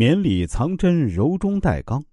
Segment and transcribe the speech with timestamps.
[0.00, 2.04] 绵里藏针，柔中带刚。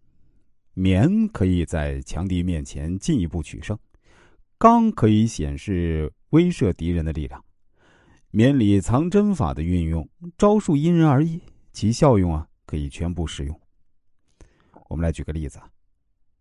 [0.74, 3.78] 绵可以在强敌面前进一步取胜，
[4.58, 7.46] 刚可以显示威慑敌人的力量。
[8.32, 11.40] 绵里藏针法的运用，招数因人而异，
[11.74, 13.62] 其效用啊可以全部使用。
[14.90, 15.70] 我们来举个例子啊，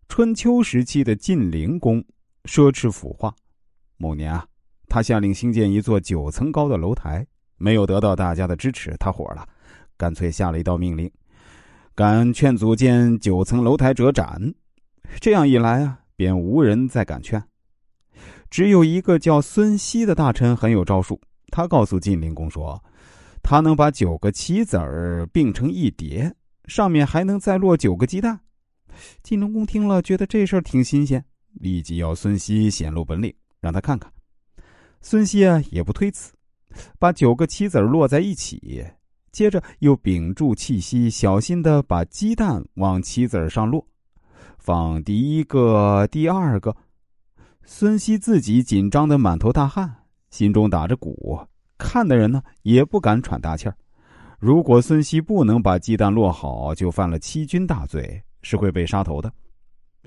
[0.09, 2.03] 春秋时期的晋灵公
[2.45, 3.31] 奢侈腐化，
[3.97, 4.47] 某年啊，
[4.89, 7.27] 他下令兴建一座九层高的楼台，
[7.57, 9.47] 没有得到大家的支持，他火了，
[9.95, 11.07] 干脆下了一道命令。
[11.95, 14.53] 敢劝阻建九层楼台者斩，
[15.21, 17.41] 这样一来啊，便无人再敢劝。
[18.49, 21.17] 只有一个叫孙熙的大臣很有招数，
[21.53, 22.83] 他告诉晋灵公说，
[23.41, 26.35] 他能把九个棋子儿并成一叠，
[26.65, 28.37] 上面还能再落九个鸡蛋。
[29.23, 34.11] 晋灵公听了，觉得这事儿挺新鲜，立即要孙熙显露本领，让他看看。
[34.99, 36.33] 孙熙啊，也不推辞，
[36.99, 38.85] 把九个棋子儿落在一起。
[39.35, 43.85] 接着又屏住气息，小心的把鸡蛋往棋子上落，
[44.57, 46.73] 放第一个、第二个。
[47.65, 49.93] 孙熙自己紧张的满头大汗，
[50.29, 51.37] 心中打着鼓，
[51.77, 53.75] 看的人呢也不敢喘大气儿。
[54.39, 59.29] 如果孙熙不能把鸡蛋落好，就犯了欺君大罪，是会被杀头的。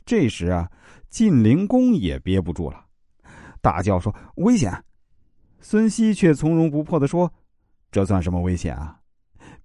[0.07, 0.71] 这时啊，
[1.11, 2.83] 晋灵公也憋不住了，
[3.61, 4.73] 大叫说：“危险！”
[5.61, 7.31] 孙熙却从容不迫的说
[7.93, 8.95] ：“这算什么危险啊？”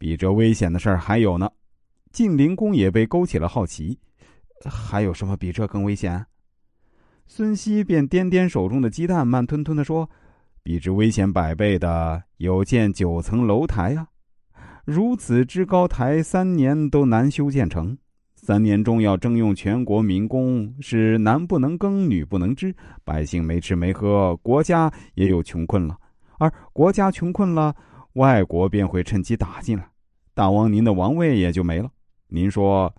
[0.04, 1.50] 比这危险的事儿还有呢，
[2.12, 3.98] 晋灵公也被勾起了好奇，
[4.70, 6.26] 还有什么比这更危险？
[7.26, 10.10] 孙熙便掂掂手中的鸡蛋，慢吞吞的说
[10.62, 14.06] ：“比之危险百倍的，有建九层楼台呀！
[14.84, 17.98] 如此之高台，三年都难修建成。
[18.36, 25.98] 三年中要征用全国民工，是男不能耕，女不能织，百姓没吃没喝，国家也有穷困了。
[26.40, 27.74] 而国家穷困了，
[28.16, 29.88] 外国便会趁机打进来。”
[30.36, 31.92] 大王，您的王位也就没了。
[32.28, 32.92] 您说，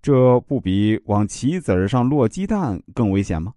[0.00, 3.52] 这不比往棋子上落鸡蛋更危险吗？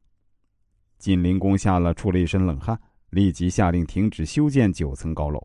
[1.00, 2.78] 晋灵公吓了出了一身冷汗，
[3.12, 5.42] 立即下令停止修建九层高楼。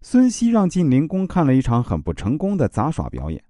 [0.00, 3.44] 孙熙让晋灵公看了一场很不成功的杂耍表演，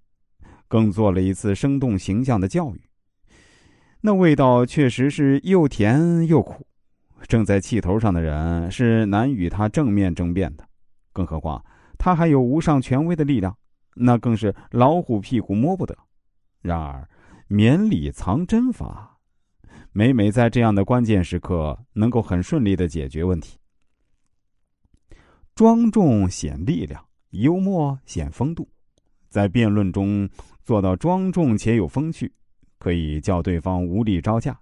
[0.67, 2.83] 更做了一次生动形象的教育。
[4.01, 6.67] 那味道确实是又甜又苦，
[7.29, 10.67] 正在气头上的人是难与他正面争辩的，
[11.13, 11.65] 更何况。
[12.05, 13.57] 他还有无上权威的力量，
[13.95, 15.97] 那更是老虎屁股摸不得。
[16.61, 17.09] 然而，
[17.47, 19.21] 绵里藏针法，
[19.93, 23.57] 每每在这样的关键时刻，能够很顺利的解决问题。
[25.55, 28.69] 庄重显力量，幽默显风度，
[29.29, 30.29] 在辩论中
[30.65, 32.35] 做到庄重且有风趣，
[32.81, 34.59] 可以叫对方无力招架。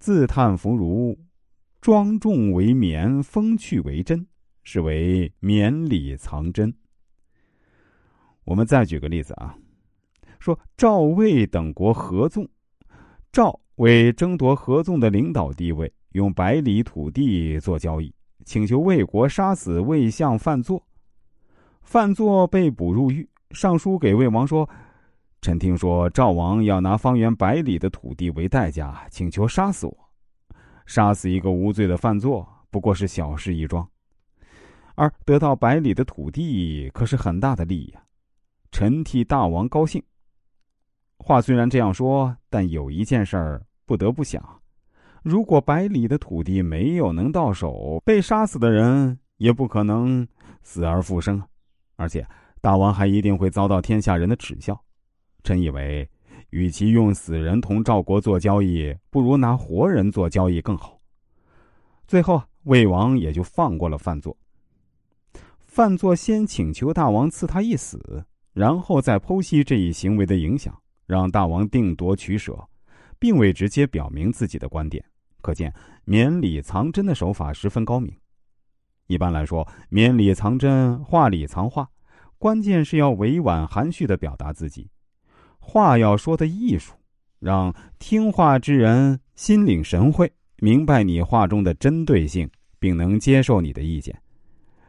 [0.00, 1.16] 自叹弗如，
[1.80, 4.26] 庄重为绵，风趣为真。
[4.62, 6.74] 是为绵里藏针。
[8.44, 9.56] 我们再举个例子啊，
[10.40, 12.48] 说赵魏等国合纵，
[13.30, 18.12] 赵为争夺合纵的领导地位，用百里土地做交易，
[18.44, 20.84] 请求魏国杀死魏相范作。
[21.82, 24.68] 范作被捕入狱，上书给魏王说
[25.40, 29.96] ：“臣听说赵王要拿方圆百里的土地为代价，请求杀死我。
[30.86, 33.88] 杀死一个无罪的范作，不过是小事一桩。”
[34.94, 38.02] 而得到百里的土地，可是很大的利益呀！
[38.70, 40.02] 臣替大王高兴。
[41.18, 44.42] 话虽然这样说，但有一件事儿不得不想：
[45.22, 50.26] 如果百里的土地没有能到手，被杀死的人也不可能
[50.62, 51.42] 死而复生，
[51.96, 52.26] 而且
[52.60, 54.78] 大王还一定会遭到天下人的耻笑。
[55.44, 56.08] 臣以为，
[56.50, 61.00] 与其用死人同赵国做交易，不如拿活人做交易更好。
[62.06, 64.36] 最后，魏王也就放过了范作。
[65.72, 72.68] 范作先请求大王赐他一死，然后再剖析这一行为的影响，让大王定夺取舍，
[73.18, 75.02] 并未直接表明自己的观点。
[75.40, 75.72] 可见
[76.04, 78.14] 绵里藏针的手法十分高明。
[79.06, 81.88] 一般来说，绵里藏针，话里藏话，
[82.36, 84.90] 关键是要委婉含蓄的表达自己，
[85.58, 86.92] 话要说的艺术，
[87.38, 92.46] 让听话之人心领神会，明白你话中的针对性，
[92.78, 94.14] 并能接受你的意见。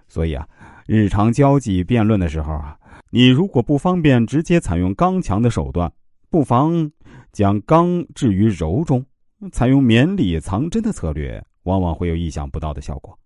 [0.09, 0.45] 所以啊。
[0.85, 2.77] 日常交际辩论的时候啊，
[3.09, 5.91] 你如果不方便直接采用刚强的手段，
[6.29, 6.91] 不妨
[7.31, 9.05] 将刚置于柔中，
[9.51, 13.17] 采用绵里藏针的策略，往往会有意想不到的效果。